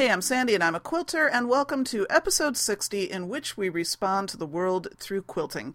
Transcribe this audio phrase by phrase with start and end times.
[0.00, 3.68] Hey, I'm Sandy and I'm a quilter, and welcome to episode 60, in which we
[3.68, 5.74] respond to the world through quilting.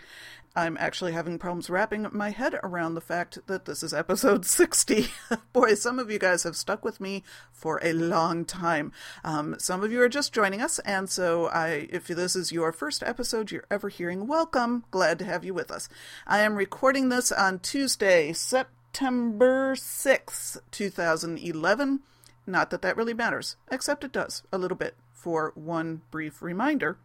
[0.56, 5.10] I'm actually having problems wrapping my head around the fact that this is episode 60.
[5.54, 7.22] Boy, some of you guys have stuck with me
[7.52, 8.92] for a long time.
[9.24, 12.72] Um, some of you are just joining us, and so I, if this is your
[12.72, 14.86] first episode you're ever hearing, welcome.
[14.90, 15.88] Glad to have you with us.
[16.26, 22.00] I am recording this on Tuesday, September 6th, 2011.
[22.48, 24.96] Not that that really matters, except it does a little bit.
[25.14, 26.98] For one brief reminder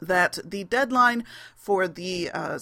[0.00, 1.24] that the deadline
[1.56, 2.58] for the uh,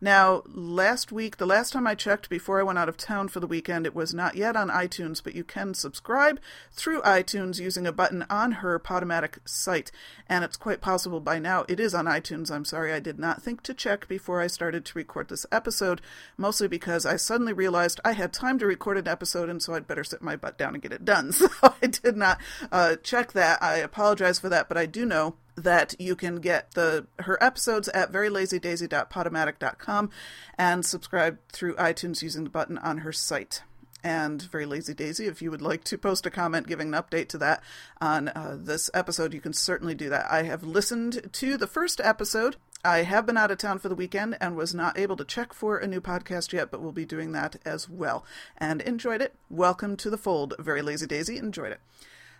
[0.00, 3.40] Now, last week, the last time I checked before I went out of town for
[3.40, 6.38] the weekend, it was not yet on iTunes, but you can subscribe
[6.70, 9.90] through iTunes using a button on her Podomatic site.
[10.28, 12.48] And it's quite possible by now it is on iTunes.
[12.48, 16.00] I'm sorry, I did not think to check before I started to record this episode,
[16.36, 19.88] mostly because I suddenly realized I had time to record an episode, and so I'd
[19.88, 21.32] better sit my butt down and get it done.
[21.38, 23.62] So I did not uh, check that.
[23.62, 27.88] I apologize for that, but I do know that you can get the her episodes
[27.88, 30.10] at verylazydaisy.podomatic.com
[30.56, 33.62] and subscribe through iTunes using the button on her site.
[34.04, 37.28] And Very Lazy Daisy, if you would like to post a comment giving an update
[37.30, 37.64] to that
[38.00, 40.30] on uh, this episode, you can certainly do that.
[40.30, 42.56] I have listened to the first episode.
[42.84, 45.52] I have been out of town for the weekend and was not able to check
[45.52, 48.24] for a new podcast yet, but we'll be doing that as well.
[48.56, 49.34] And enjoyed it.
[49.50, 51.36] Welcome to the fold, Very Lazy Daisy.
[51.36, 51.80] Enjoyed it.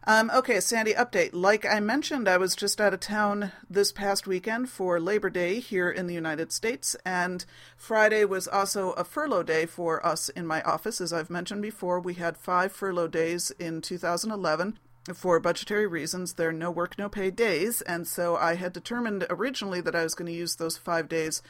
[0.06, 1.30] Um, okay, Sandy, update.
[1.32, 5.60] Like I mentioned, I was just out of town this past weekend for Labor Day
[5.60, 7.44] here in the United States, and
[7.76, 11.00] Friday was also a furlough day for us in my office.
[11.00, 14.78] As I've mentioned before, we had five furlough days in 2011
[15.14, 19.26] for budgetary reasons, there are no work, no pay days, and so I had determined
[19.30, 21.42] originally that I was going to use those five days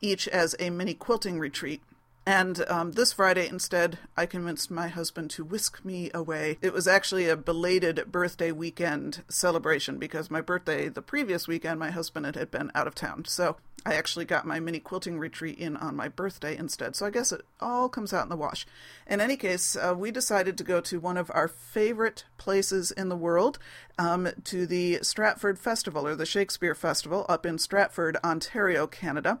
[0.00, 1.82] each as a mini quilting retreat.
[2.28, 6.58] And um, this Friday, instead, I convinced my husband to whisk me away.
[6.60, 11.90] It was actually a belated birthday weekend celebration because my birthday the previous weekend, my
[11.90, 13.24] husband had been out of town.
[13.24, 13.56] So
[13.86, 16.96] I actually got my mini quilting retreat in on my birthday instead.
[16.96, 18.66] So I guess it all comes out in the wash.
[19.06, 23.08] In any case, uh, we decided to go to one of our favorite places in
[23.08, 23.58] the world,
[23.98, 29.40] um, to the Stratford Festival or the Shakespeare Festival up in Stratford, Ontario, Canada.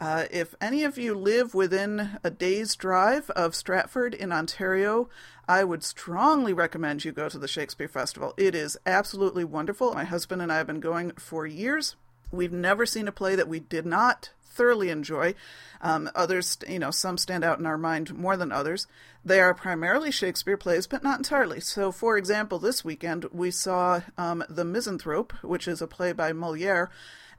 [0.00, 5.10] Uh, if any of you live within a day's drive of Stratford in Ontario,
[5.46, 8.32] I would strongly recommend you go to the Shakespeare Festival.
[8.38, 9.92] It is absolutely wonderful.
[9.92, 11.96] My husband and I have been going for years.
[12.32, 15.34] We've never seen a play that we did not thoroughly enjoy.
[15.82, 18.86] Um, others, you know, some stand out in our mind more than others.
[19.22, 21.60] They are primarily Shakespeare plays, but not entirely.
[21.60, 26.32] So, for example, this weekend we saw um, The Misanthrope, which is a play by
[26.32, 26.90] Moliere,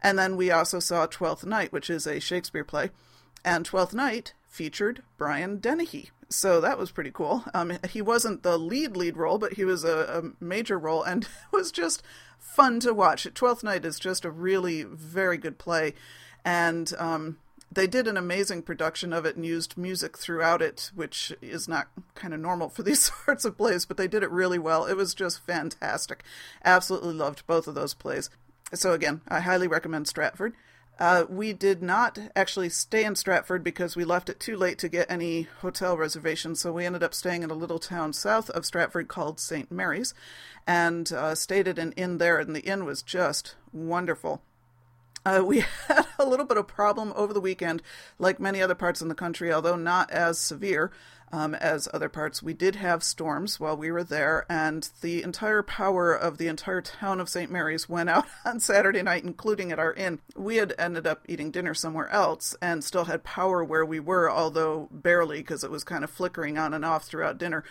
[0.01, 2.91] and then we also saw Twelfth Night, which is a Shakespeare play.
[3.43, 6.11] And Twelfth Night, featured Brian Dennehy.
[6.29, 7.43] So that was pretty cool.
[7.53, 11.23] Um, he wasn't the lead lead role, but he was a, a major role, and
[11.53, 12.03] it was just
[12.37, 13.27] fun to watch.
[13.33, 15.93] Twelfth Night is just a really very good play,
[16.45, 17.37] and um,
[17.71, 21.87] they did an amazing production of it and used music throughout it, which is not
[22.15, 24.85] kind of normal for these sorts of plays, but they did it really well.
[24.85, 26.23] It was just fantastic.
[26.65, 28.29] Absolutely loved both of those plays.
[28.73, 30.53] So, again, I highly recommend Stratford.
[31.01, 34.87] Uh, we did not actually stay in Stratford because we left it too late to
[34.87, 36.61] get any hotel reservations.
[36.61, 39.71] So we ended up staying in a little town south of Stratford called St.
[39.71, 40.13] Mary's
[40.67, 42.37] and uh, stayed at an inn there.
[42.37, 44.43] And the inn was just wonderful.
[45.25, 47.81] Uh, we had a little bit of problem over the weekend,
[48.19, 50.91] like many other parts in the country, although not as severe
[51.31, 52.43] um, as other parts.
[52.43, 56.81] We did have storms while we were there, and the entire power of the entire
[56.81, 57.51] town of St.
[57.51, 60.19] Mary's went out on Saturday night, including at our inn.
[60.35, 64.29] We had ended up eating dinner somewhere else and still had power where we were,
[64.29, 67.63] although barely because it was kind of flickering on and off throughout dinner.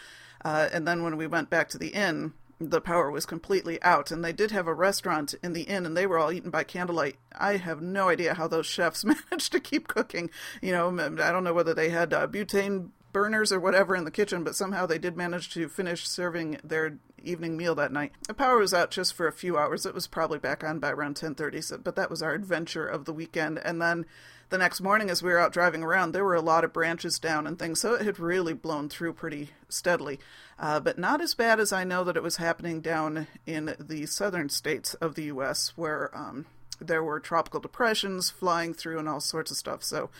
[0.44, 4.10] Uh, and then when we went back to the inn, the power was completely out
[4.10, 6.62] and they did have a restaurant in the inn and they were all eaten by
[6.62, 10.28] candlelight i have no idea how those chefs managed to keep cooking
[10.60, 14.10] you know i don't know whether they had uh, butane burners or whatever in the
[14.10, 18.12] kitchen but somehow they did manage to finish serving their evening meal that night.
[18.26, 19.84] The power was out just for a few hours.
[19.84, 23.04] It was probably back on by around 10.30 so, but that was our adventure of
[23.04, 23.58] the weekend.
[23.58, 24.06] And then
[24.48, 27.18] the next morning as we were out driving around there were a lot of branches
[27.18, 30.18] down and things so it had really blown through pretty steadily.
[30.58, 34.06] Uh, but not as bad as i know that it was happening down in the
[34.06, 36.46] southern states of the us where um,
[36.80, 39.82] there were tropical depressions flying through and all sorts of stuff.
[39.84, 40.10] So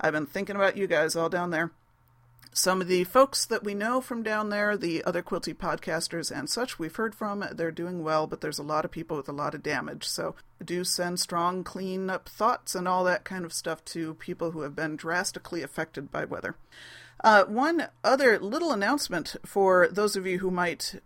[0.00, 1.70] i've been thinking about you guys all down there
[2.52, 6.48] some of the folks that we know from down there, the other quilty podcasters and
[6.48, 9.32] such, we've heard from, they're doing well, but there's a lot of people with a
[9.32, 10.06] lot of damage.
[10.08, 10.34] So
[10.64, 14.62] do send strong clean up thoughts and all that kind of stuff to people who
[14.62, 16.56] have been drastically affected by weather.
[17.22, 21.00] Uh, one other little announcement for those of you who might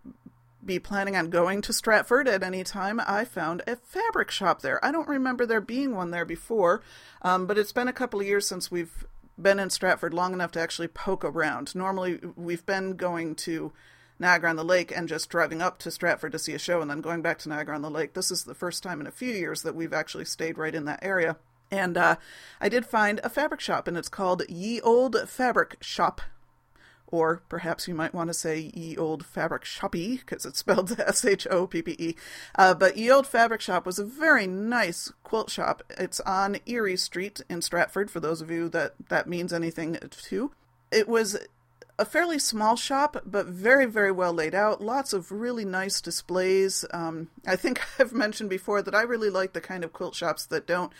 [0.63, 4.83] be planning on going to Stratford at any time, I found a fabric shop there.
[4.85, 6.81] I don't remember there being one there before,
[7.21, 9.05] um, but it's been a couple of years since we've
[9.41, 11.75] been in Stratford long enough to actually poke around.
[11.75, 13.71] Normally, we've been going to
[14.19, 16.89] Niagara on the Lake and just driving up to Stratford to see a show and
[16.89, 18.13] then going back to Niagara on the Lake.
[18.13, 20.85] This is the first time in a few years that we've actually stayed right in
[20.85, 21.37] that area.
[21.71, 22.17] And uh,
[22.59, 26.21] I did find a fabric shop, and it's called Ye Olde Fabric Shoppe
[27.11, 31.23] or perhaps you might want to say Ye Old Fabric Shoppy, because it's spelled S
[31.23, 32.15] H O P P E.
[32.55, 35.83] Uh, but Ye Old Fabric Shop was a very nice quilt shop.
[35.97, 40.51] It's on Erie Street in Stratford, for those of you that that means anything to.
[40.91, 41.37] It was
[42.01, 44.81] a fairly small shop, but very, very well laid out.
[44.81, 46.83] Lots of really nice displays.
[46.91, 50.47] Um, I think I've mentioned before that I really like the kind of quilt shops
[50.47, 50.91] that don't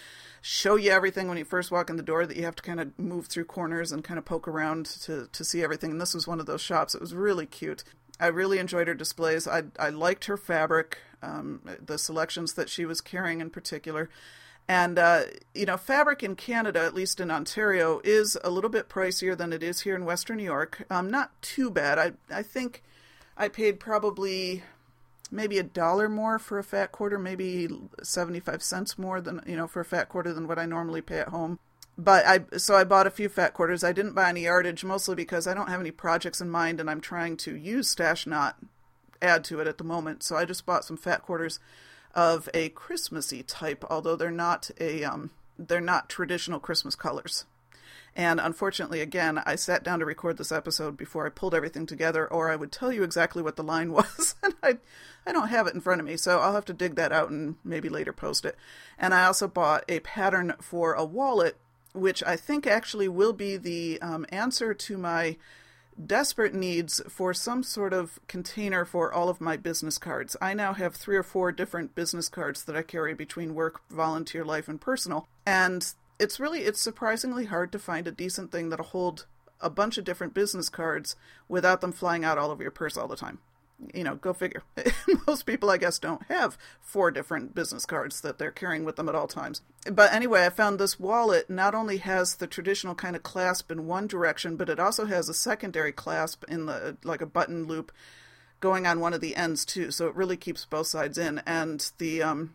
[0.42, 2.80] show you everything when you first walk in the door that you have to kind
[2.80, 5.90] of move through corners and kind of poke around to, to see everything.
[5.90, 6.94] And this was one of those shops.
[6.94, 7.84] It was really cute.
[8.20, 9.48] I really enjoyed her displays.
[9.48, 14.08] I, I liked her fabric, um, the selections that she was carrying in particular.
[14.68, 15.24] And, uh,
[15.54, 19.52] you know, fabric in Canada, at least in Ontario, is a little bit pricier than
[19.52, 20.86] it is here in Western New York.
[20.90, 22.00] Um, not too bad.
[22.00, 22.84] I, I think
[23.36, 24.64] I paid probably
[25.30, 27.68] maybe a dollar more for a fat quarter, maybe
[28.04, 31.20] 75 cents more than, you know, for a fat quarter than what I normally pay
[31.20, 31.60] at home.
[31.98, 33.84] But I, so I bought a few fat quarters.
[33.84, 36.90] I didn't buy any yardage, mostly because I don't have any projects in mind and
[36.90, 38.58] I'm trying to use Stash Not,
[39.22, 40.24] add to it at the moment.
[40.24, 41.60] So I just bought some fat quarters
[42.14, 47.46] of a Christmassy type, although they're not a, um, they're not traditional Christmas colors.
[48.16, 52.28] And unfortunately, again, I sat down to record this episode before I pulled everything together,
[52.28, 54.78] or I would tell you exactly what the line was, and I,
[55.26, 57.30] I don't have it in front of me, so I'll have to dig that out
[57.30, 58.58] and maybe later post it.
[58.98, 61.58] And I also bought a pattern for a wallet,
[61.94, 65.38] which I think actually will be the um, answer to my
[66.06, 70.36] desperate needs for some sort of container for all of my business cards.
[70.42, 74.46] I now have three or four different business cards that I carry between work, volunteer
[74.46, 75.28] life, and personal.
[75.46, 79.26] And it's really it's surprisingly hard to find a decent thing that'll hold
[79.60, 81.16] a bunch of different business cards
[81.48, 83.40] without them flying out all over your purse all the time.
[83.94, 84.64] You know, go figure.
[85.28, 89.10] Most people, I guess, don't have four different business cards that they're carrying with them
[89.10, 89.62] at all times.
[89.92, 93.88] But anyway, I found this wallet not only has the traditional kind of clasp in
[93.88, 97.92] one direction, but it also has a secondary clasp in the like a button loop
[98.60, 99.92] going on one of the ends too.
[99.92, 101.42] So it really keeps both sides in.
[101.46, 102.54] And the um,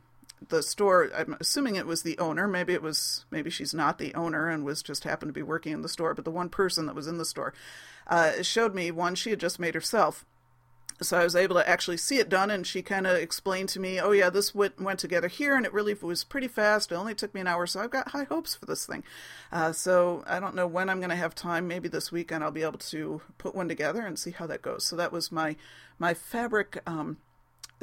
[0.48, 4.14] the store i'm assuming it was the owner maybe it was maybe she's not the
[4.14, 6.86] owner and was just happened to be working in the store but the one person
[6.86, 7.54] that was in the store
[8.08, 10.24] uh, showed me one she had just made herself
[11.00, 13.80] so I was able to actually see it done, and she kind of explained to
[13.80, 16.92] me, "Oh yeah, this went went together here, and it really was pretty fast.
[16.92, 19.04] It only took me an hour, so I've got high hopes for this thing."
[19.52, 21.68] Uh, so I don't know when I'm going to have time.
[21.68, 24.84] Maybe this weekend I'll be able to put one together and see how that goes.
[24.84, 25.56] So that was my
[25.98, 27.18] my fabric um,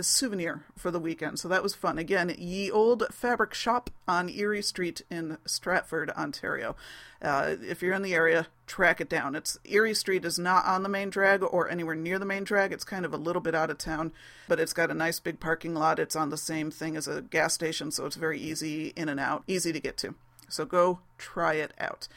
[0.02, 1.40] souvenir for the weekend.
[1.40, 2.00] So that was fun.
[2.00, 6.76] Again, Ye Olde Fabric Shoppe on Erie Street in Stratford, Ontario.
[7.22, 9.36] Uh, if you're in the area, track it down.
[9.36, 12.72] It's Erie Street is not on the main drag or anywhere near the main drag.
[12.72, 14.12] It's kind of a little bit out of town,
[14.48, 16.00] but it's got a nice big parking lot.
[16.00, 19.20] It's on the same thing as a gas station, so it's very easy in and
[19.20, 20.16] out, easy to get to.
[20.50, 22.08] So go try it out.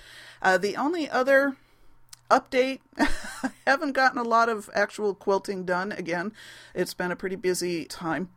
[0.42, 1.56] Uh, the only other
[2.30, 2.80] update.
[2.98, 6.32] I haven't gotten a lot of actual quilting done again.
[6.74, 8.30] It's been a pretty busy time.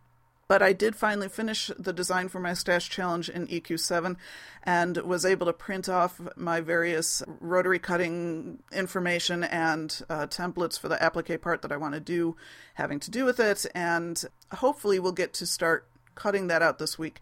[0.50, 4.16] But I did finally finish the design for my stash challenge in EQ7
[4.64, 10.88] and was able to print off my various rotary cutting information and uh, templates for
[10.88, 12.36] the applique part that I want to do,
[12.74, 13.68] having to do with it.
[13.76, 17.20] And hopefully, we'll get to start cutting that out this week.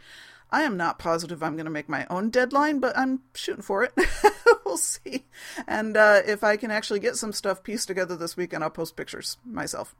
[0.50, 3.84] I am not positive I'm going to make my own deadline, but I'm shooting for
[3.84, 3.94] it.
[4.66, 5.26] we'll see.
[5.68, 8.96] And uh, if I can actually get some stuff pieced together this weekend, I'll post
[8.96, 9.94] pictures myself.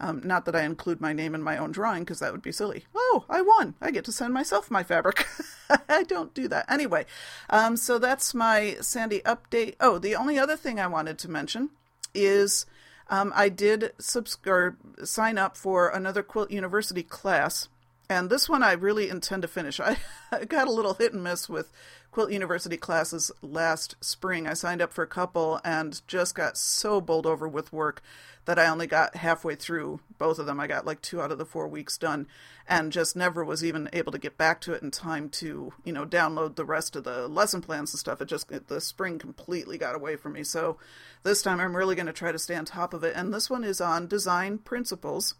[0.00, 2.50] Um, not that I include my name in my own drawing, because that would be
[2.50, 2.84] silly.
[2.94, 3.74] Oh, I won.
[3.80, 5.26] I get to send myself my fabric.
[5.88, 6.70] I don't do that.
[6.70, 7.06] Anyway,
[7.48, 9.76] um, so that's my Sandy update.
[9.78, 11.70] Oh, the only other thing I wanted to mention
[12.14, 12.66] is.
[13.08, 17.68] Um, I did subscribe, sign up for another Quilt University class
[18.12, 19.80] and this one I really intend to finish.
[19.80, 19.96] I,
[20.30, 21.72] I got a little hit and miss with
[22.10, 24.46] Quilt University classes last spring.
[24.46, 28.02] I signed up for a couple and just got so bowled over with work
[28.44, 30.60] that I only got halfway through both of them.
[30.60, 32.26] I got like two out of the four weeks done
[32.68, 35.92] and just never was even able to get back to it in time to, you
[35.92, 38.20] know, download the rest of the lesson plans and stuff.
[38.20, 40.44] It just, the spring completely got away from me.
[40.44, 40.76] So
[41.22, 43.16] this time I'm really going to try to stay on top of it.
[43.16, 45.34] And this one is on design principles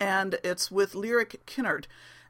[0.00, 1.86] and it's with Lyric Kinard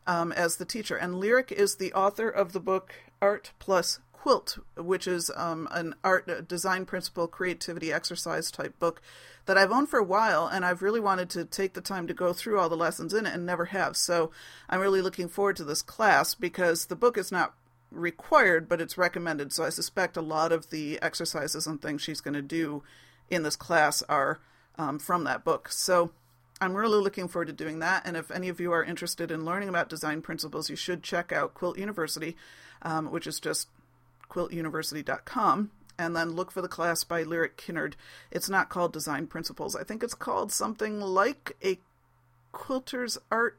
[0.07, 0.97] um, as the teacher.
[0.97, 5.95] And Lyric is the author of the book Art Plus Quilt, which is um, an
[6.03, 9.01] art uh, design principle creativity exercise type book
[9.47, 12.15] that I've owned for a while, and I've really wanted to take the time to
[12.15, 13.97] go through all the lessons in it and never have.
[13.97, 14.33] So
[14.69, 17.55] I'm really looking forward to this class because the book is not
[17.93, 19.53] required, but it's recommended.
[19.53, 22.83] So I suspect a lot of the exercises and things she's going to do
[23.31, 24.41] in this class are
[24.77, 25.71] um, from that book.
[25.71, 26.11] So
[26.61, 28.07] I'm really looking forward to doing that.
[28.07, 31.33] And if any of you are interested in learning about design principles, you should check
[31.33, 32.37] out Quilt University,
[32.83, 33.69] um, which is just
[34.31, 35.71] quiltuniversity.com.
[35.99, 37.95] And then look for the class by Lyric Kinard.
[38.31, 39.75] It's not called Design Principles.
[39.75, 41.79] I think it's called something like a
[42.53, 43.59] quilter's art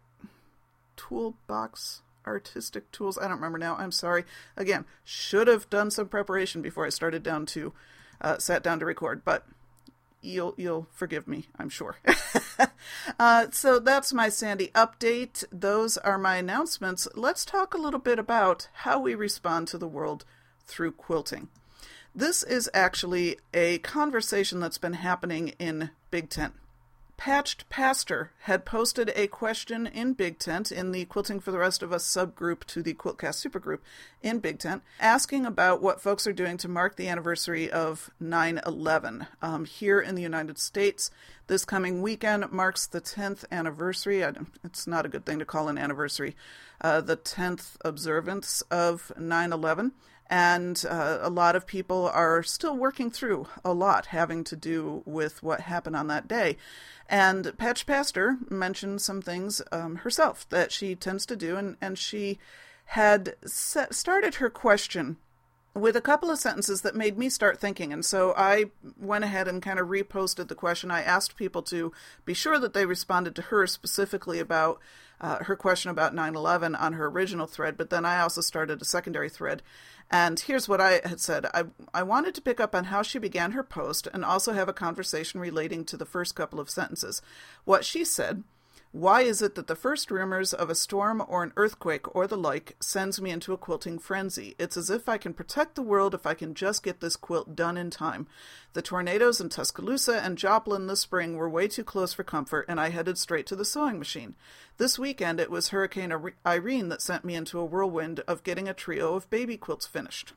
[0.96, 3.18] toolbox artistic tools.
[3.18, 3.75] I don't remember now.
[3.75, 4.25] I'm sorry.
[4.56, 7.74] Again, should have done some preparation before I started down to
[8.22, 9.46] uh, sat down to record, but
[10.22, 11.98] you'll you'll forgive me, I'm sure.
[13.20, 15.44] uh, so that's my Sandy update.
[15.52, 17.08] Those are my announcements.
[17.16, 20.26] Let's talk a little bit about how we respond to the world
[20.66, 21.50] through quilting.
[22.14, 26.54] This is actually a conversation that's been happening in Big Tent
[27.18, 31.82] Patched Pastor had posted a question in Big Tent in the Quilting for the Rest
[31.82, 33.80] of Us subgroup to the Quiltcast supergroup
[34.22, 38.62] in Big Tent, asking about what folks are doing to mark the anniversary of 9
[38.66, 39.26] 11.
[39.42, 41.10] Um, here in the United States,
[41.48, 44.22] this coming weekend marks the 10th anniversary.
[44.64, 46.36] It's not a good thing to call an anniversary,
[46.80, 49.92] uh, the 10th observance of 9 11
[50.29, 55.01] and uh, a lot of people are still working through a lot having to do
[55.05, 56.57] with what happened on that day.
[57.10, 61.98] And Patch Pastor mentioned some things um, herself that she tends to do, and, and
[61.98, 62.38] she
[62.86, 65.17] had set, started her question
[65.74, 67.93] with a couple of sentences that made me start thinking.
[67.93, 68.65] And so I
[69.00, 70.91] went ahead and kind of reposted the question.
[70.91, 71.91] I asked people to
[72.25, 74.79] be sure that they responded to her specifically about
[75.19, 78.81] uh, her question about 9 11 on her original thread, but then I also started
[78.81, 79.63] a secondary thread.
[80.10, 83.20] And here's what I had said I, I wanted to pick up on how she
[83.20, 87.22] began her post and also have a conversation relating to the first couple of sentences.
[87.66, 88.44] What she said
[88.91, 92.38] why is it that the first rumors of a storm or an earthquake or the
[92.38, 94.56] like sends me into a quilting frenzy?
[94.58, 97.56] It's as if I can protect the world if I can just get this quilt
[97.56, 98.27] done in time.
[98.74, 102.79] The tornadoes in Tuscaloosa and Joplin this spring were way too close for comfort, and
[102.79, 104.36] I headed straight to the sewing machine.
[104.77, 106.13] This weekend it was Hurricane
[106.46, 110.34] Irene that sent me into a whirlwind of getting a trio of baby quilts finished.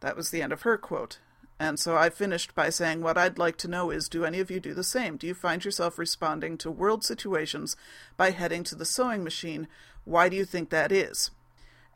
[0.00, 1.18] That was the end of her quote.
[1.60, 4.50] And so I finished by saying, What I'd like to know is do any of
[4.50, 5.16] you do the same?
[5.16, 7.76] Do you find yourself responding to world situations
[8.16, 9.66] by heading to the sewing machine?
[10.04, 11.30] Why do you think that is?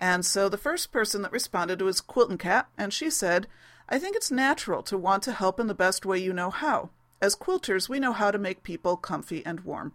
[0.00, 3.46] And so the first person that responded was Quiltin' Cat, and she said,
[3.88, 6.90] I think it's natural to want to help in the best way you know how.
[7.20, 9.92] As quilters, we know how to make people comfy and warm.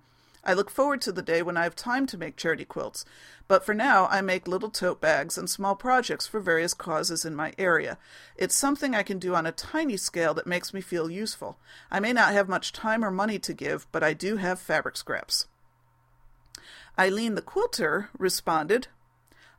[0.48, 3.04] I look forward to the day when I have time to make charity quilts,
[3.50, 7.36] but for now I make little tote bags and small projects for various causes in
[7.36, 7.98] my area.
[8.38, 11.60] It's something I can do on a tiny scale that makes me feel useful.
[11.92, 14.96] I may not have much time or money to give, but I do have fabric
[14.96, 15.48] scraps.
[16.98, 18.88] Eileen the quilter responded,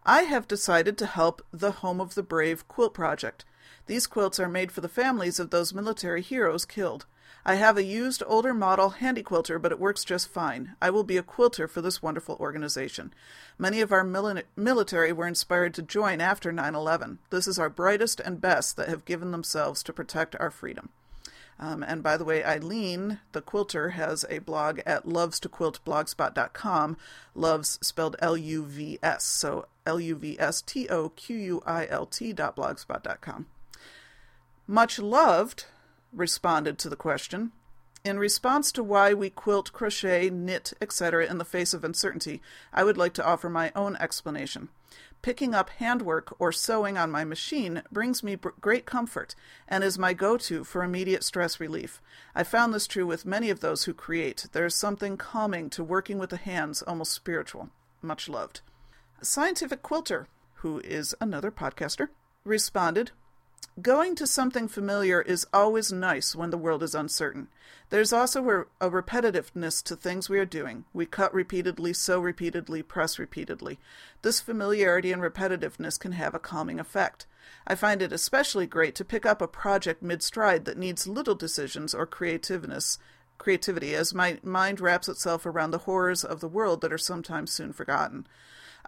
[0.07, 3.45] I have decided to help the Home of the Brave quilt project.
[3.87, 7.05] These quilts are made for the families of those military heroes killed.
[7.45, 10.77] I have a used older model handy quilter, but it works just fine.
[10.83, 13.13] I will be a quilter for this wonderful organization.
[13.59, 17.19] Many of our mili- military were inspired to join after 9 11.
[17.31, 20.91] This is our brightest and best that have given themselves to protect our freedom.
[21.61, 26.97] Um, and by the way, Eileen, the quilter, has a blog at loves2quiltblogspot.com.
[27.35, 29.25] Loves spelled L U V S.
[29.25, 33.47] So L U V S T O Q U I L T blogspot.com.
[34.67, 35.65] Much loved
[36.13, 37.53] responded to the question.
[38.05, 41.27] In response to why we quilt, crochet, knit, etc.
[41.27, 42.41] in the face of uncertainty,
[42.73, 44.69] I would like to offer my own explanation.
[45.21, 49.35] Picking up handwork or sewing on my machine brings me great comfort
[49.67, 52.01] and is my go to for immediate stress relief.
[52.37, 54.47] I found this true with many of those who create.
[54.53, 57.71] There is something calming to working with the hands, almost spiritual.
[58.01, 58.61] Much loved.
[59.21, 62.09] A scientific quilter, who is another podcaster,
[62.45, 63.11] responded
[63.81, 67.49] Going to something familiar is always nice when the world is uncertain.
[67.91, 70.85] There's also a, repetitiveness to things we are doing.
[70.93, 73.79] We cut repeatedly, sew repeatedly, press repeatedly.
[74.23, 77.27] This familiarity and repetitiveness can have a calming effect.
[77.67, 81.37] I find it especially great to pick up a project mid stride that needs little
[81.37, 82.99] decisions or creativeness
[83.39, 87.53] creativity as my mind wraps itself around the horrors of the world that are sometimes
[87.53, 88.27] soon forgotten.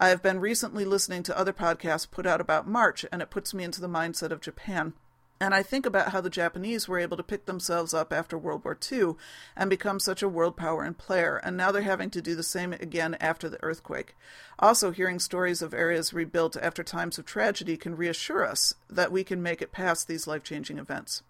[0.03, 3.53] I have been recently listening to other podcasts put out about March, and it puts
[3.53, 4.95] me into the mindset of Japan.
[5.39, 8.65] And I think about how the Japanese were able to pick themselves up after World
[8.65, 9.17] War II
[9.55, 12.43] and become such a world power and player, and now they're having to do the
[12.43, 14.17] same again after the earthquake.
[14.59, 19.23] Also, hearing stories of areas rebuilt after times of tragedy can reassure us that we
[19.23, 21.23] can make it past these life changing events.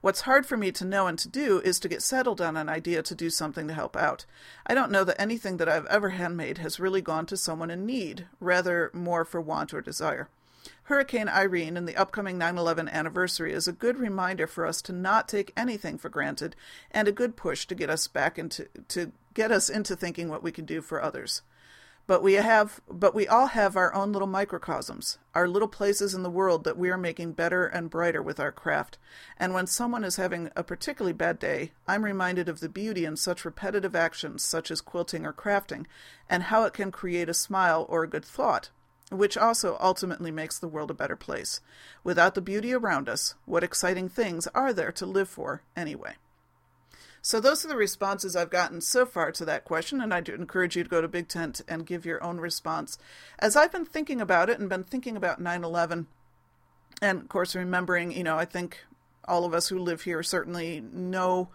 [0.00, 2.68] What's hard for me to know and to do is to get settled on an
[2.68, 4.26] idea to do something to help out.
[4.64, 7.84] I don't know that anything that I've ever handmade has really gone to someone in
[7.84, 10.28] need, rather, more for want or desire.
[10.84, 14.92] Hurricane Irene and the upcoming 9 11 anniversary is a good reminder for us to
[14.92, 16.54] not take anything for granted
[16.90, 20.42] and a good push to get us back into to get us into thinking what
[20.42, 21.42] we can do for others.
[22.08, 26.22] But we have but we all have our own little microcosms, our little places in
[26.22, 28.96] the world that we are making better and brighter with our craft.
[29.36, 33.18] And when someone is having a particularly bad day, I'm reminded of the beauty in
[33.18, 35.84] such repetitive actions such as quilting or crafting,
[36.30, 38.70] and how it can create a smile or a good thought,
[39.12, 41.60] which also ultimately makes the world a better place.
[42.02, 46.14] Without the beauty around us, what exciting things are there to live for anyway?
[47.22, 50.34] So those are the responses I've gotten so far to that question, and I do
[50.34, 52.98] encourage you to go to Big Tent and give your own response.
[53.38, 56.06] As I've been thinking about it and been thinking about 9/11,
[57.02, 58.84] and of course remembering, you know, I think
[59.26, 61.50] all of us who live here certainly know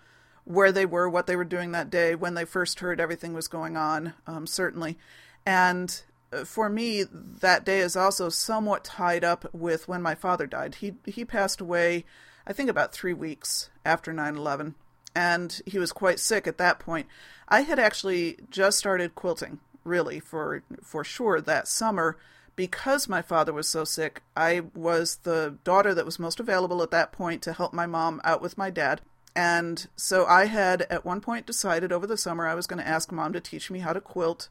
[0.46, 3.48] where they were, what they were doing that day when they first heard everything was
[3.48, 4.98] going on, um, certainly.
[5.46, 10.46] And uh, for me, that day is also somewhat tied up with when my father
[10.46, 10.76] died.
[10.76, 12.06] He he passed away,
[12.46, 14.76] I think, about three weeks after 9 11
[15.16, 17.08] and he was quite sick at that point.
[17.48, 22.18] I had actually just started quilting, really, for for sure that summer
[22.56, 24.22] because my father was so sick.
[24.36, 28.22] I was the daughter that was most available at that point to help my mom
[28.24, 29.02] out with my dad.
[29.36, 32.88] And so I had at one point decided over the summer I was going to
[32.88, 34.48] ask mom to teach me how to quilt,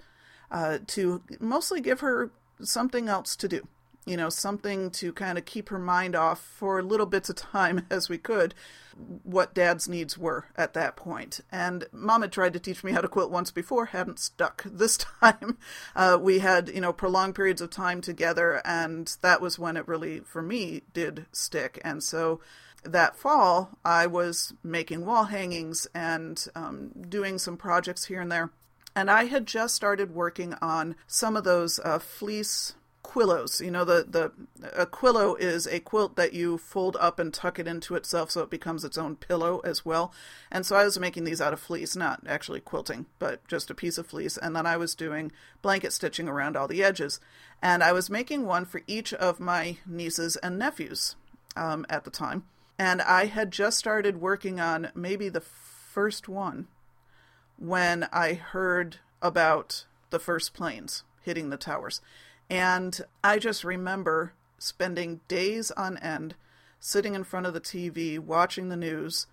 [0.51, 3.69] uh, to mostly give her something else to do
[4.07, 7.87] you know, something to kind of keep her mind off for little bits of time
[7.91, 8.55] as we could
[9.23, 11.41] what dad's needs were at that point.
[11.51, 14.65] And mom had tried to teach me how to quilt once before, hadn't stuck.
[14.83, 15.59] This time
[15.95, 19.87] uh, we had, you know, prolonged periods of time together, and that was when it
[19.87, 21.81] really, for me, did stick.
[21.85, 22.41] And so
[22.83, 28.51] that fall, I was making wall hangings and um, doing some projects here and there.
[28.97, 33.61] And I had just started working on some of those uh, fleece quillos.
[33.61, 34.33] You know, the, the
[34.75, 38.43] a quillo is a quilt that you fold up and tuck it into itself so
[38.43, 40.13] it becomes its own pillow as well.
[40.51, 43.75] And so I was making these out of fleece, not actually quilting, but just a
[43.75, 44.37] piece of fleece.
[44.37, 47.21] And then I was doing blanket stitching around all the edges.
[47.61, 51.17] And I was making one for each of my nieces and nephews
[51.57, 52.45] um, at the time.
[52.79, 56.69] And I had just started working on maybe the first one
[57.57, 62.01] when I heard about the first planes hitting the towers.
[62.53, 66.35] And I just remember spending days on end
[66.79, 69.27] sitting in front of the TV watching the news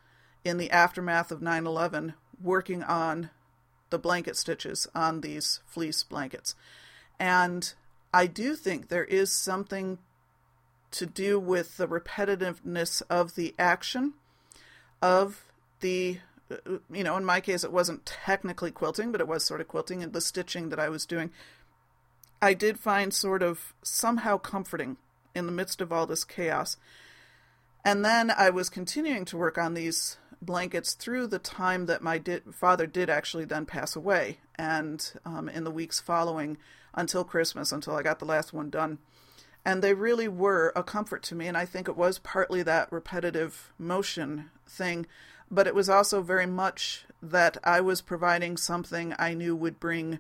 [0.46, 3.30] in the aftermath of 9 11 working on
[3.90, 6.56] the blanket stitches on these fleece blankets.
[7.20, 7.74] And
[8.14, 9.98] I do think there is something
[10.92, 14.14] to do with the repetitiveness of the action
[15.02, 15.44] of
[15.82, 19.62] the uh, you know in my case it wasn't technically quilting but it was sort
[19.62, 21.30] of quilting and the stitching that I was doing
[22.42, 24.98] I did find sort of somehow comforting
[25.36, 26.78] in the midst of all this chaos.
[27.84, 32.18] And then I was continuing to work on these blankets through the time that my
[32.18, 34.40] di- father did actually then pass away.
[34.56, 36.58] And um, in the weeks following
[36.94, 39.00] until Christmas until I got the last one done.
[39.66, 41.48] And they really were a comfort to me.
[41.48, 45.06] And i think it was partly that repetitive motion thing.
[45.52, 50.20] But it was also very much that i was providing something i knew would bring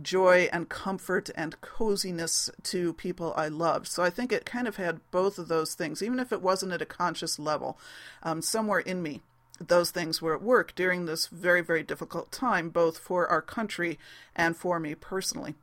[0.00, 3.88] joy and comfort and coziness to people i loved.
[3.88, 6.72] So i think it kind of had both of those things even if it wasn't
[6.72, 7.78] at a conscious level.
[8.22, 9.20] Um, somewhere in me
[9.60, 13.98] those things were at work during this very very difficult time both for our country
[14.34, 15.54] and for me personally.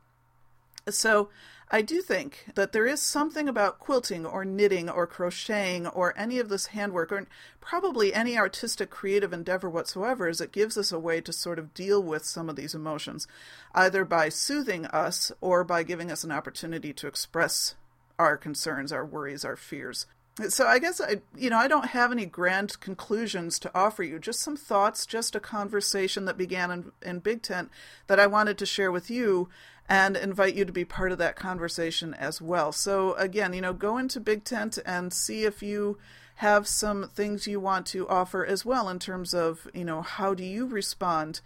[0.88, 1.28] So
[1.72, 6.40] I do think that there is something about quilting or knitting or crocheting or any
[6.40, 7.28] of this handwork or
[7.60, 11.72] probably any artistic creative endeavor whatsoever is it gives us a way to sort of
[11.72, 13.28] deal with some of these emotions,
[13.72, 17.76] either by soothing us or by giving us an opportunity to express
[18.18, 20.06] our concerns, our worries, our fears.
[20.48, 24.18] So I guess I you know I don't have any grand conclusions to offer you
[24.18, 27.70] just some thoughts just a conversation that began in, in Big Tent
[28.06, 29.48] that I wanted to share with you
[29.90, 32.70] and invite you to be part of that conversation as well.
[32.70, 35.98] So, again, you know, go into Big Tent and see if you
[36.36, 40.32] have some things you want to offer as well in terms of, you know, how
[40.32, 41.40] do you respond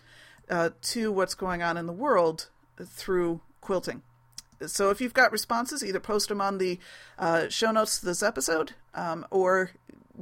[0.51, 2.51] uh, to what's going on in the world
[2.85, 4.03] through quilting.
[4.67, 6.79] So, if you've got responses, either post them on the
[7.19, 9.71] uh, show notes to this episode um, or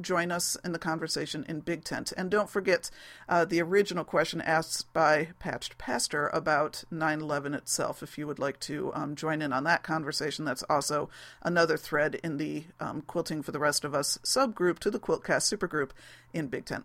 [0.00, 2.12] join us in the conversation in Big Tent.
[2.16, 2.90] And don't forget
[3.28, 8.02] uh, the original question asked by Patched Pastor about 9 11 itself.
[8.02, 11.08] If you would like to um, join in on that conversation, that's also
[11.42, 15.52] another thread in the um, Quilting for the Rest of Us subgroup to the Quiltcast
[15.52, 15.90] supergroup
[16.32, 16.84] in Big Tent.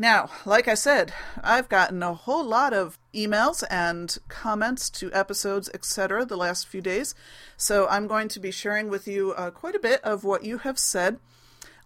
[0.00, 1.12] Now, like I said,
[1.42, 6.80] I've gotten a whole lot of emails and comments to episodes, etc., the last few
[6.80, 7.14] days.
[7.58, 10.56] So I'm going to be sharing with you uh, quite a bit of what you
[10.58, 11.18] have said.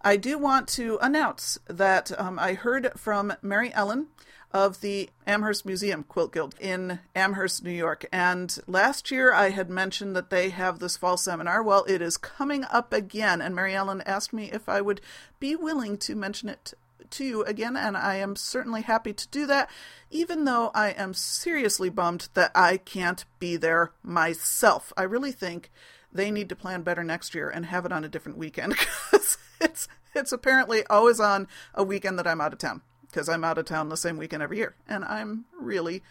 [0.07, 4.05] I do want to announce that um, I heard from Mary Ellen
[4.51, 8.05] of the Amherst Museum Quilt Guild in Amherst, New York.
[8.11, 11.63] And last year I had mentioned that they have this fall seminar.
[11.63, 15.01] Well, it is coming up again, and Mary Ellen asked me if I would
[15.39, 16.75] be willing to mention it
[17.09, 19.71] to you again, and I am certainly happy to do that,
[20.11, 24.93] even though I am seriously bummed that I can't be there myself.
[24.95, 25.71] I really think
[26.15, 28.75] they need to plan better next year and have it on a different weekend
[29.11, 33.43] because it's it's apparently always on a weekend that I'm out of town because I'm
[33.43, 36.03] out of town the same weekend every year, and I'm really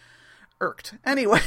[0.59, 0.95] irked.
[1.05, 1.41] Anyway,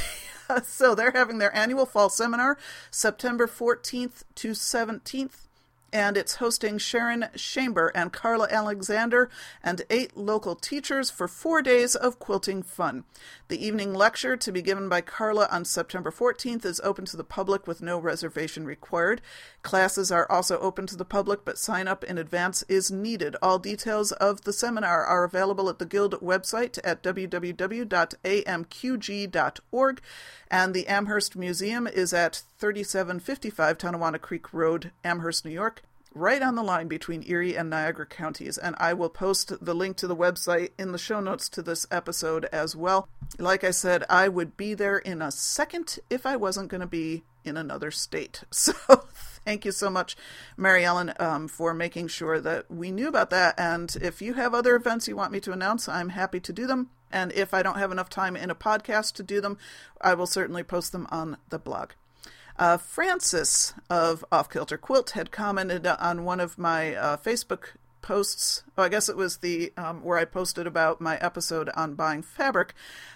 [0.63, 2.57] so they're having their annual fall seminar
[2.91, 5.48] September 14th to 17th
[5.91, 9.29] and it's hosting Sharon Schamber and Carla Alexander
[9.63, 13.03] and eight local teachers for four days of quilting fun.
[13.47, 17.23] The evening lecture to be given by Carla on September 14th is open to the
[17.23, 19.21] public with no reservation required.
[19.63, 23.35] Classes are also open to the public, but sign up in advance is needed.
[23.41, 27.51] All details of the seminar are available at the Guild website at www.amqg.org,
[30.51, 35.78] and the Amherst Museum is at 3755 Tonawanda Creek Road, Amherst, New York
[36.13, 38.57] right on the line between Erie and Niagara counties.
[38.57, 41.85] And I will post the link to the website in the show notes to this
[41.91, 43.07] episode as well.
[43.37, 46.87] Like I said, I would be there in a second if I wasn't going to
[46.87, 48.43] be in another state.
[48.51, 48.73] So
[49.45, 50.17] thank you so much,
[50.57, 53.55] Mary Ellen, um, for making sure that we knew about that.
[53.57, 56.67] And if you have other events you want me to announce, I'm happy to do
[56.67, 56.89] them.
[57.11, 59.57] And if I don't have enough time in a podcast to do them,
[60.01, 61.91] I will certainly post them on the blog.
[62.59, 68.63] Uh, Frances of Off Kilter Quilt had commented on one of my uh, Facebook posts.
[68.77, 72.21] Oh, I guess it was the um, where I posted about my episode on buying
[72.21, 72.73] fabric.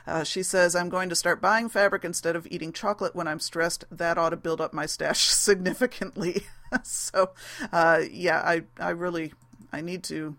[0.07, 3.41] Uh, she says I'm going to start buying fabric instead of eating chocolate when I'm
[3.41, 3.83] stressed.
[3.91, 6.45] That ought to build up my stash significantly.
[6.83, 7.31] so,
[7.73, 9.33] uh, yeah, I I really
[9.73, 10.37] I need to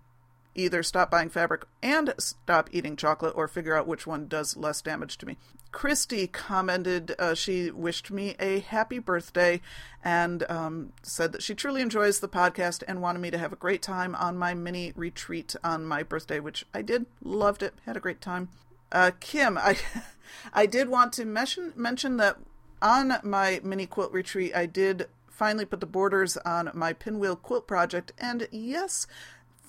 [0.54, 4.80] either stop buying fabric and stop eating chocolate or figure out which one does less
[4.82, 5.36] damage to me.
[5.72, 9.60] Christy commented uh, she wished me a happy birthday
[10.04, 13.56] and um, said that she truly enjoys the podcast and wanted me to have a
[13.56, 17.06] great time on my mini retreat on my birthday, which I did.
[17.22, 17.74] Loved it.
[17.86, 18.50] Had a great time.
[18.92, 19.76] Uh, Kim, I
[20.54, 22.38] I did want to mention mention that
[22.80, 27.66] on my mini quilt retreat, I did finally put the borders on my pinwheel quilt
[27.66, 29.06] project, and yes,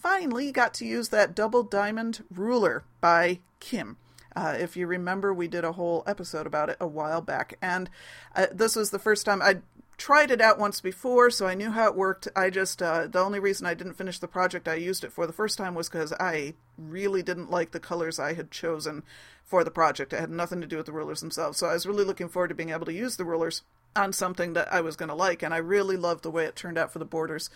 [0.05, 3.97] finally got to use that double diamond ruler by Kim.
[4.35, 7.89] Uh, if you remember, we did a whole episode about it a while back, and
[8.35, 9.61] uh, this was the first time I
[9.97, 12.27] tried it out once before, so I knew how it worked.
[12.35, 15.25] I just uh, the only reason I didn't finish the project I used it for
[15.25, 19.01] the first time was because I really didn't like the colors I had chosen
[19.43, 20.13] for the project.
[20.13, 22.49] It had nothing to do with the rulers themselves, so I was really looking forward
[22.49, 23.63] to being able to use the rulers
[23.95, 26.55] on something that I was going to like, and I really loved the way it
[26.55, 27.49] turned out for the borders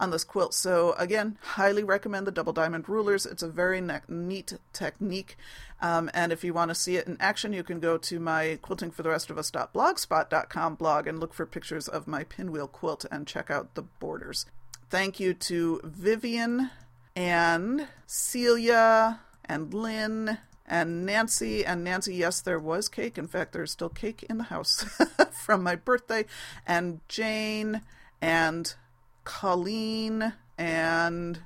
[0.00, 0.54] on this quilt.
[0.54, 3.26] So again, highly recommend the double diamond rulers.
[3.26, 5.36] It's a very ne- neat technique,
[5.80, 8.58] um, and if you want to see it in action, you can go to my
[8.62, 13.04] quilting for the rest of us.blogspot.com blog and look for pictures of my pinwheel quilt
[13.10, 14.46] and check out the borders.
[14.90, 16.70] Thank you to Vivian
[17.16, 23.18] and Celia and Lynn and Nancy and Nancy, yes, there was cake.
[23.18, 24.84] In fact, there's still cake in the house
[25.44, 26.24] from my birthday.
[26.66, 27.82] And Jane
[28.20, 28.74] and
[29.24, 31.40] Colleen and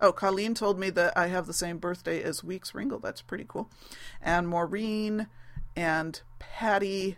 [0.00, 2.98] oh, Colleen told me that I have the same birthday as Weeks Ringle.
[2.98, 3.70] That's pretty cool.
[4.20, 5.28] And Maureen
[5.76, 7.16] and Patty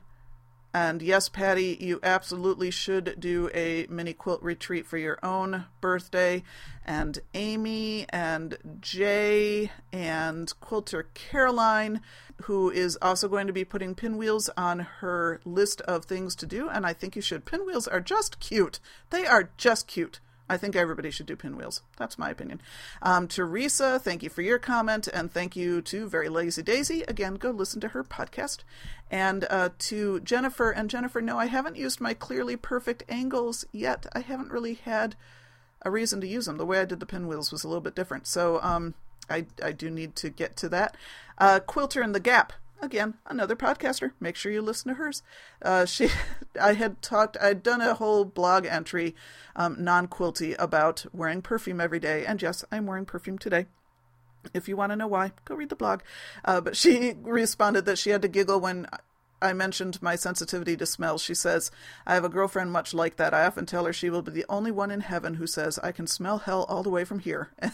[0.75, 6.43] and yes, Patty, you absolutely should do a mini quilt retreat for your own birthday.
[6.85, 12.01] And Amy and Jay and Quilter Caroline,
[12.45, 16.71] who is also going to be putting pinwheels on her list of things to do.
[16.71, 17.45] And I think you should.
[17.45, 18.81] Pinwheels are just cute.
[19.11, 20.21] They are just cute.
[20.49, 21.83] I think everybody should do pinwheels.
[21.97, 22.61] That's my opinion.
[23.01, 27.03] Um, Teresa, thank you for your comment, and thank you to Very Lazy Daisy.
[27.09, 28.59] Again, go listen to her podcast.
[29.11, 34.07] And uh, to Jennifer, and Jennifer, no, I haven't used my clearly perfect angles yet.
[34.13, 35.17] I haven't really had
[35.83, 36.59] a reason to use them.
[36.59, 38.27] The way I did the pinwheels was a little bit different.
[38.27, 38.95] So um,
[39.29, 40.97] I, I do need to get to that.
[41.39, 42.53] Uh, Quilter in the Gap
[42.83, 45.23] again another podcaster make sure you listen to hers
[45.63, 46.09] uh, she
[46.61, 49.15] i had talked i'd done a whole blog entry
[49.55, 53.67] um, non-quilty about wearing perfume every day and yes i'm wearing perfume today
[54.53, 56.01] if you want to know why go read the blog
[56.45, 58.87] uh, but she responded that she had to giggle when
[59.41, 61.19] I mentioned my sensitivity to smell.
[61.19, 61.73] She says,
[62.07, 63.35] I have a girlfriend much like that.
[63.35, 65.91] I often tell her she will be the only one in heaven who says, I
[65.91, 67.51] can smell hell all the way from here.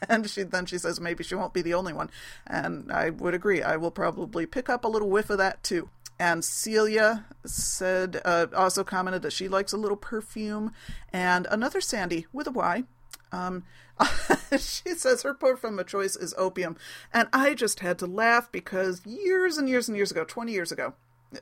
[0.08, 2.10] and she then she says maybe she won't be the only one.
[2.46, 3.62] And i would agree.
[3.62, 5.88] I will probably pick up a little whiff of that too.
[6.18, 10.72] And celia said uh, also commented that she likes a little perfume.
[11.12, 12.84] And another sandy with a y
[13.32, 13.64] um,
[14.58, 16.76] she says her perfume of choice is opium.
[17.12, 20.72] And i just had to laugh because years and years and years ago 20 years
[20.72, 20.94] ago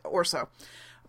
[0.02, 0.48] or so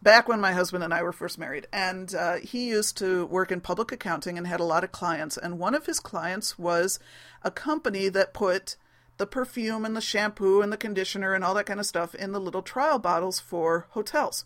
[0.06, 1.68] back when my husband and I were first married.
[1.74, 5.36] And uh, he used to work in public accounting and had a lot of clients.
[5.36, 7.00] And one of his clients was
[7.42, 8.78] a company that put
[9.18, 12.34] the perfume and the shampoo and the conditioner and all that kind of stuff in
[12.34, 14.46] the little trial bottles for hotels.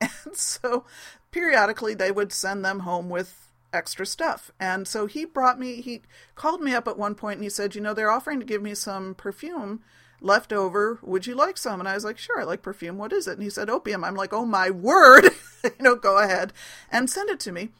[0.26, 0.84] And so
[1.30, 4.50] periodically they would send them home with extra stuff.
[4.58, 6.02] And so he brought me, he
[6.34, 8.60] called me up at one point and he said, You know, they're offering to give
[8.60, 9.82] me some perfume
[10.20, 10.98] left over.
[11.02, 11.80] Would you like some?
[11.80, 12.98] And I was like, sure, I like perfume.
[12.98, 13.34] What is it?
[13.34, 14.04] And he said, opium.
[14.04, 15.24] I'm like, oh my word.
[15.64, 16.52] you know, go ahead
[16.90, 17.70] and send it to me.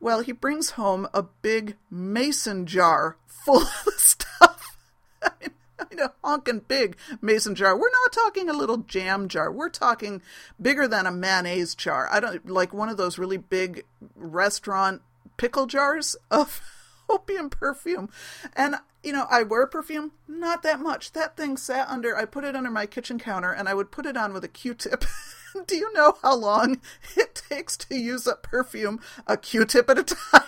[0.00, 4.76] Well, he brings home a big mason jar full of stuff.
[5.22, 7.76] I mean, I mean, a honking big mason jar.
[7.76, 9.50] We're not talking a little jam jar.
[9.50, 10.22] We're talking
[10.60, 12.08] bigger than a mayonnaise jar.
[12.10, 15.02] I don't like one of those really big restaurant
[15.36, 16.62] pickle jars of
[17.08, 18.10] opium perfume.
[18.54, 21.12] And you know, I wear perfume, not that much.
[21.12, 24.06] That thing sat under, I put it under my kitchen counter and I would put
[24.06, 25.04] it on with a Q tip.
[25.66, 26.80] Do you know how long
[27.16, 30.42] it takes to use up perfume a Q tip at a time?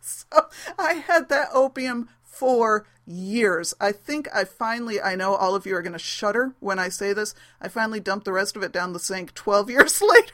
[0.00, 3.74] so I had that opium for years.
[3.80, 6.88] I think I finally, I know all of you are going to shudder when I
[6.88, 7.34] say this.
[7.60, 10.33] I finally dumped the rest of it down the sink 12 years later.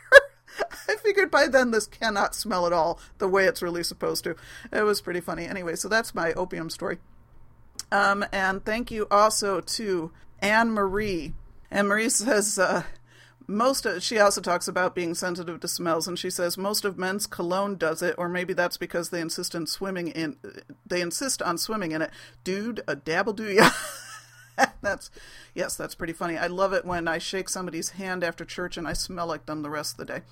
[0.88, 4.36] I figured by then this cannot smell at all the way it's really supposed to.
[4.72, 5.46] It was pretty funny.
[5.46, 6.98] Anyway, so that's my opium story.
[7.92, 11.34] Um, and thank you also to Anne Marie.
[11.70, 12.84] Anne Marie says uh,
[13.46, 16.98] most of, she also talks about being sensitive to smells, and she says most of
[16.98, 20.36] men's cologne does it, or maybe that's because they insist on swimming in.
[20.86, 22.10] They insist on swimming in it.
[22.44, 23.70] Dude, a dabble do ya?
[24.82, 25.10] that's
[25.54, 26.36] yes, that's pretty funny.
[26.36, 29.62] I love it when I shake somebody's hand after church and I smell like them
[29.62, 30.22] the rest of the day.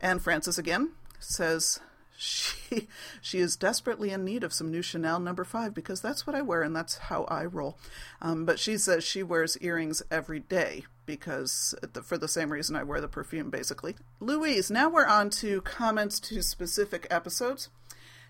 [0.00, 1.80] And Frances again says
[2.16, 2.88] she
[3.20, 6.42] she is desperately in need of some new Chanel number five because that's what I
[6.42, 7.78] wear and that's how I roll.
[8.20, 12.82] Um, but she says she wears earrings every day because for the same reason I
[12.82, 13.96] wear the perfume basically.
[14.20, 17.68] Louise, now we're on to comments to specific episodes.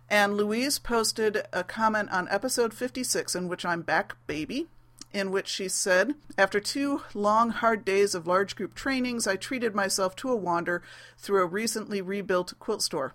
[0.08, 4.66] And Louise posted a comment on episode 56 in which I'm back baby
[5.14, 9.74] in which she said, After two long, hard days of large group trainings, I treated
[9.74, 10.82] myself to a wander
[11.16, 13.14] through a recently rebuilt quilt store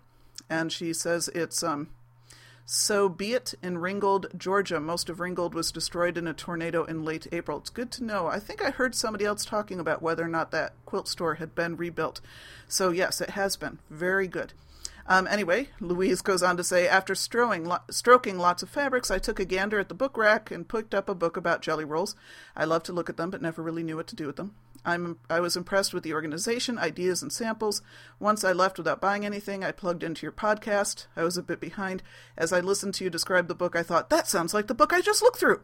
[0.49, 1.89] and she says it's um,
[2.65, 4.79] So be it in Ringgold, Georgia.
[4.79, 7.59] Most of Ringgold was destroyed in a tornado in late April.
[7.59, 8.27] It's good to know.
[8.27, 11.53] I think I heard somebody else talking about whether or not that quilt store had
[11.53, 12.21] been rebuilt.
[12.67, 13.79] So, yes, it has been.
[13.89, 14.53] Very good.
[15.11, 19.39] Um, anyway, Louise goes on to say, after lo- stroking lots of fabrics, I took
[19.39, 22.15] a gander at the book rack and picked up a book about jelly rolls.
[22.55, 24.53] I love to look at them, but never really knew what to do with them.
[24.85, 27.81] I'm, I was impressed with the organization, ideas, and samples.
[28.19, 31.07] Once I left without buying anything, I plugged into your podcast.
[31.15, 32.03] I was a bit behind.
[32.37, 34.93] As I listened to you describe the book, I thought, that sounds like the book
[34.93, 35.61] I just looked through.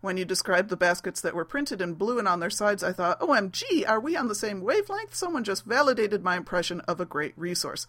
[0.00, 2.92] When you described the baskets that were printed in blue and on their sides, I
[2.92, 5.16] thought, OMG, are we on the same wavelength?
[5.16, 7.88] Someone just validated my impression of a great resource.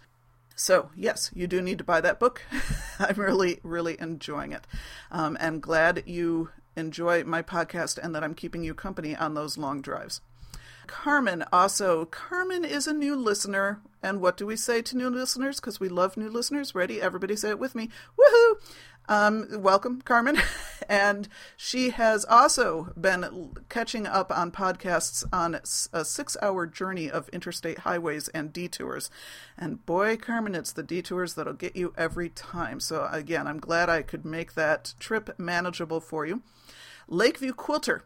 [0.60, 2.42] So, yes, you do need to buy that book.
[3.00, 4.66] I'm really, really enjoying it.
[5.12, 9.60] Um, and glad you enjoy my podcast and that I'm keeping you company on those
[9.60, 10.20] long drives.
[10.88, 12.06] Carmen also.
[12.06, 13.82] Carmen is a new listener.
[14.02, 15.60] And what do we say to new listeners?
[15.60, 16.74] Because we love new listeners.
[16.74, 17.04] Ready?
[17.04, 17.92] Everybody say it with me.
[18.18, 18.56] Woohoo!
[19.10, 20.38] Um, welcome, Carmen.
[20.90, 25.60] and she has also been catching up on podcasts on
[25.94, 29.10] a six hour journey of interstate highways and detours.
[29.58, 32.80] And boy, Carmen, it's the detours that'll get you every time.
[32.80, 36.42] So, again, I'm glad I could make that trip manageable for you.
[37.08, 38.04] Lakeview Quilter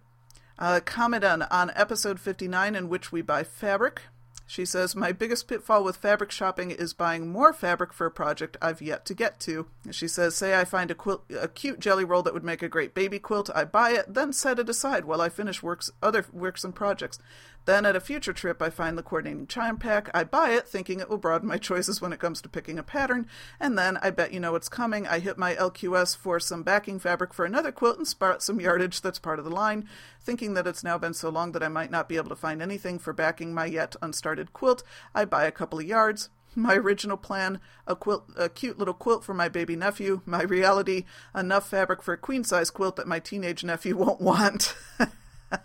[0.59, 4.03] uh, comment on, on episode 59 in which we buy fabric.
[4.51, 8.57] She says, My biggest pitfall with fabric shopping is buying more fabric for a project
[8.61, 9.67] I've yet to get to.
[9.91, 10.97] She says, Say I find a,
[11.41, 14.33] a cute jelly roll that would make a great baby quilt, I buy it, then
[14.33, 17.17] set it aside while I finish works, other works and projects.
[17.65, 20.10] Then at a future trip, I find the coordinating charm pack.
[20.13, 22.84] I buy it, thinking it will broaden my choices when it comes to picking a
[22.84, 23.28] pattern.
[23.60, 25.08] And then I bet you know what's coming.
[25.08, 29.02] I hit my LQS for some backing fabric for another quilt and spot some yardage
[29.02, 29.88] that's part of the line,
[30.19, 32.62] thinking that it's now been so long that I might not be able to find
[32.62, 34.84] anything for backing my yet unstarted quilt.
[35.13, 36.30] I buy a couple of yards.
[36.56, 40.21] My original plan, a quilt, a cute little quilt for my baby nephew.
[40.26, 44.76] My reality, enough fabric for a queen size quilt that my teenage nephew won't want.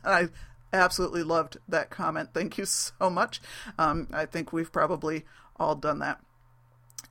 [0.04, 0.28] I
[0.76, 2.30] absolutely loved that comment.
[2.32, 3.40] Thank you so much.
[3.78, 5.24] Um, I think we've probably
[5.56, 6.20] all done that.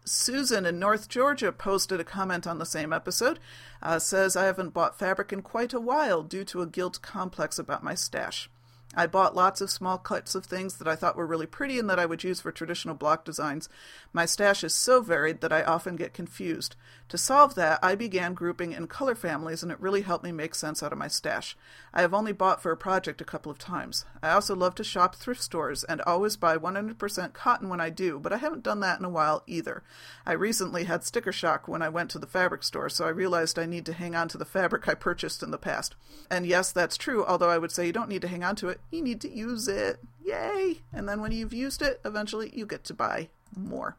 [0.06, 3.40] Susan in North Georgia posted a comment on the same episode.
[3.82, 7.58] Uh, says, I haven't bought fabric in quite a while due to a guilt complex
[7.58, 8.50] about my stash.
[8.96, 11.90] I bought lots of small cuts of things that I thought were really pretty and
[11.90, 13.68] that I would use for traditional block designs.
[14.14, 16.76] My stash is so varied that I often get confused.
[17.10, 20.56] To solve that, I began grouping in color families and it really helped me make
[20.56, 21.56] sense out of my stash.
[21.94, 24.06] I have only bought for a project a couple of times.
[24.24, 28.20] I also love to shop thrift stores and always buy 100% cotton when I do,
[28.20, 29.84] but I haven't done that in a while either.
[30.26, 33.60] I recently had sticker shock when I went to the fabric store, so I realized
[33.60, 35.94] I need to hang on to the fabric I purchased in the past.
[36.32, 38.70] And yes, that's true, although I would say you don't need to hang on to
[38.70, 40.00] it you need to use it.
[40.24, 40.80] Yay!
[40.94, 43.98] And then when you've used it, eventually you get to buy more.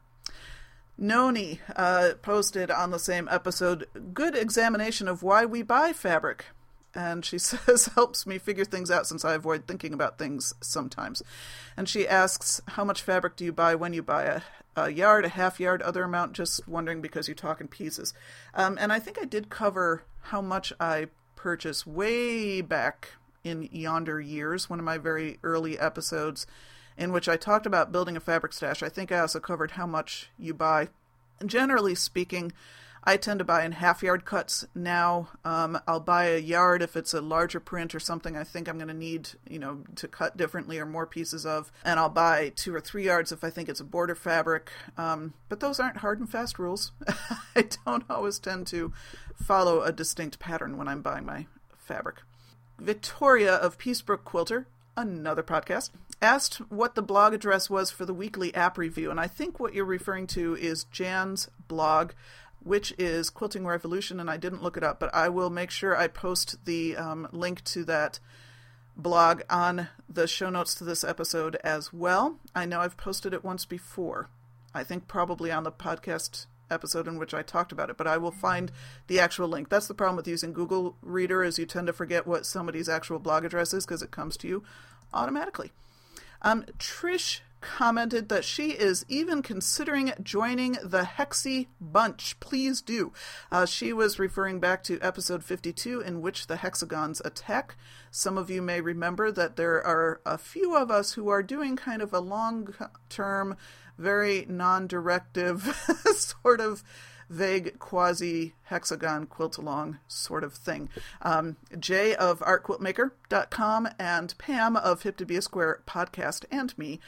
[0.97, 6.45] Noni uh, posted on the same episode good examination of why we buy fabric.
[6.95, 11.21] And she says, helps me figure things out since I avoid thinking about things sometimes.
[11.75, 14.41] And she asks, how much fabric do you buy when you buy a,
[14.75, 16.33] a yard, a half yard, other amount?
[16.33, 18.13] Just wondering because you talk in pieces.
[18.53, 23.11] Um, and I think I did cover how much I purchase way back
[23.43, 26.45] in Yonder Years, one of my very early episodes,
[26.97, 28.81] in which I talked about building a fabric stash.
[28.81, 30.89] I think I also covered how much you buy.
[31.45, 32.51] Generally speaking,
[33.07, 35.29] I tend to buy in half yard cuts now.
[35.45, 38.77] Um, I'll buy a yard if it's a larger print or something I think I'm
[38.77, 41.71] going to need, you know, to cut differently or more pieces of.
[41.85, 44.71] And I'll buy two or three yards if I think it's a border fabric.
[44.97, 46.91] Um, but those aren't hard and fast rules.
[47.55, 48.91] I don't always tend to
[49.41, 51.45] follow a distinct pattern when I'm buying my
[51.77, 52.23] fabric.
[52.77, 54.65] Victoria of Peacebrook Quilter,
[54.97, 59.09] another podcast, asked what the blog address was for the weekly app review.
[59.11, 62.11] And I think what you're referring to is Jan's blog,
[62.61, 64.19] which is Quilting Revolution.
[64.19, 67.29] And I didn't look it up, but I will make sure I post the um,
[67.31, 68.19] link to that
[68.97, 72.39] blog on the show notes to this episode as well.
[72.55, 74.29] I know I've posted it once before.
[74.73, 78.17] I think probably on the podcast episode in which I talked about it, but I
[78.17, 78.71] will find
[79.07, 79.69] the actual link.
[79.69, 83.19] That's the problem with using Google Reader is you tend to forget what somebody's actual
[83.19, 84.63] blog address is because it comes to you
[85.13, 85.71] automatically.
[86.41, 92.39] Um, Trish commented that she is even considering joining the Hexy Bunch.
[92.39, 93.11] Please do.
[93.51, 97.75] Uh, she was referring back to episode 52, in which the hexagons attack.
[98.11, 101.75] Some of you may remember that there are a few of us who are doing
[101.75, 102.73] kind of a long
[103.09, 103.57] term
[103.97, 105.61] very non directive,
[106.15, 106.83] sort of
[107.29, 110.89] vague quasi hexagon quilt along sort of thing.
[111.21, 116.99] Um, Jay of artquiltmaker.com and Pam of Hip to Be a Square podcast and me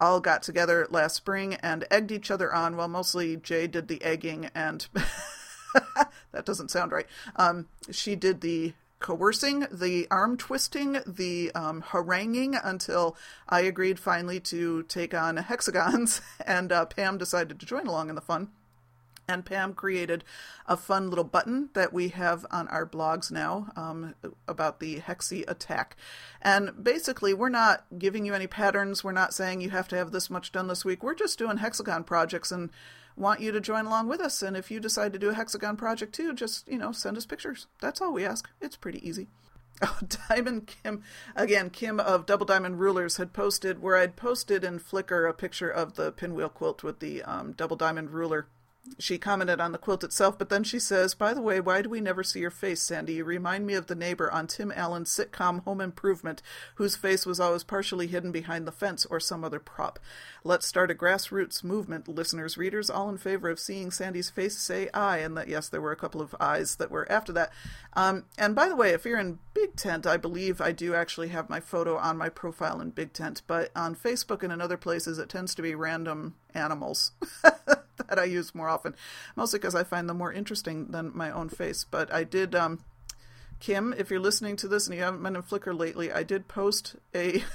[0.00, 2.76] all got together last spring and egged each other on.
[2.76, 4.86] Well, mostly Jay did the egging and
[6.32, 7.06] that doesn't sound right.
[7.36, 13.16] Um, she did the coercing, the arm twisting, the um, haranguing until
[13.48, 18.14] I agreed finally to take on hexagons, and uh, Pam decided to join along in
[18.14, 18.48] the fun.
[19.30, 20.24] And Pam created
[20.66, 24.14] a fun little button that we have on our blogs now um,
[24.48, 25.96] about the Hexy attack.
[26.40, 29.04] And basically, we're not giving you any patterns.
[29.04, 31.02] We're not saying you have to have this much done this week.
[31.02, 32.70] We're just doing hexagon projects and
[33.16, 34.40] want you to join along with us.
[34.40, 37.26] And if you decide to do a hexagon project too, just, you know, send us
[37.26, 37.66] pictures.
[37.82, 38.48] That's all we ask.
[38.62, 39.28] It's pretty easy.
[39.80, 39.96] Oh,
[40.28, 41.04] Diamond Kim,
[41.36, 45.70] again, Kim of Double Diamond Rulers had posted where I'd posted in Flickr a picture
[45.70, 48.48] of the pinwheel quilt with the um, double diamond ruler
[48.98, 51.88] she commented on the quilt itself, but then she says, By the way, why do
[51.88, 53.14] we never see your face, Sandy?
[53.14, 56.42] You remind me of the neighbor on Tim Allen's sitcom Home Improvement,
[56.76, 59.98] whose face was always partially hidden behind the fence or some other prop.
[60.44, 64.88] Let's start a grassroots movement, listeners, readers, all in favor of seeing Sandy's face say
[64.94, 67.52] I, and that, yes, there were a couple of ayes that were after that.
[67.94, 71.28] Um, and by the way, if you're in Big Tent, I believe aye do actually
[71.28, 74.76] have my photo on my profile in Big Tent, but on Facebook and in other
[74.76, 77.12] places, it tends to be random animals.
[78.10, 78.94] that I use more often,
[79.36, 81.84] mostly because I find them more interesting than my own face.
[81.84, 82.80] But I did, um,
[83.60, 86.48] Kim, if you're listening to this and you haven't been in Flickr lately, I did
[86.48, 87.42] post a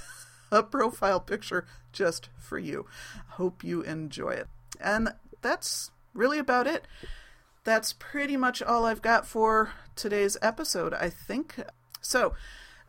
[0.52, 2.86] a profile picture just for you.
[3.30, 4.48] Hope you enjoy it.
[4.80, 6.88] And that's really about it.
[7.64, 11.56] That's pretty much all I've got for today's episode, I think.
[12.02, 12.34] So,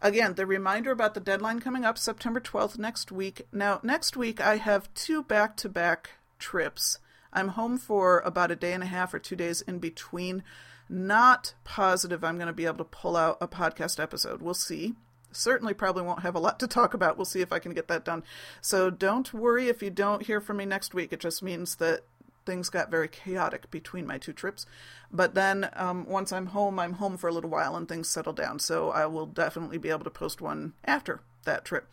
[0.03, 3.43] again, the reminder about the deadline coming up September 12th next week.
[3.53, 6.99] Now, next week I have two back to back trips.
[7.35, 10.43] I'm home for about a day and a half or two days in between.
[10.89, 14.43] Not positive I'm going to be able to pull out a podcast episode.
[14.43, 14.95] We'll see.
[15.33, 17.17] Certainly, probably won't have a lot to talk about.
[17.17, 18.23] We'll see if I can get that done.
[18.61, 21.13] So don't worry if you don't hear from me next week.
[21.13, 22.03] It just means that
[22.47, 24.67] things got very chaotic between my two trips.
[25.11, 28.33] But then um, once I'm home, I'm home for a little while and things settle
[28.33, 28.59] down.
[28.59, 31.89] So I will definitely be able to post one after that trip.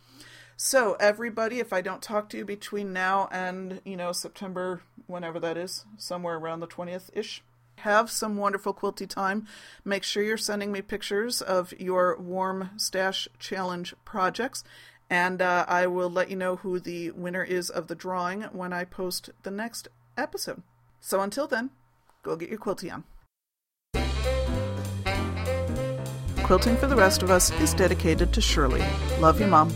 [0.64, 5.40] So, everybody, if I don't talk to you between now and, you know, September, whenever
[5.40, 7.42] that is, somewhere around the 20th ish,
[7.78, 9.48] have some wonderful quilty time.
[9.84, 14.62] Make sure you're sending me pictures of your warm stash challenge projects.
[15.10, 18.72] And uh, I will let you know who the winner is of the drawing when
[18.72, 20.62] I post the next episode.
[21.00, 21.70] So until then,
[22.22, 23.02] go get your quilty on.
[26.44, 28.84] Quilting for the Rest of Us is dedicated to Shirley.
[29.18, 29.72] Love you, Mom.